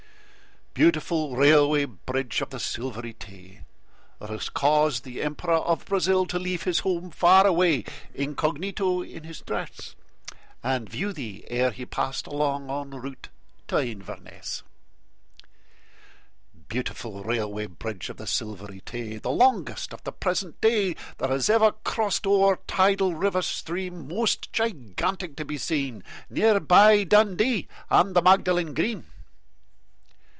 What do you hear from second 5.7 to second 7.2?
Brazil to leave His home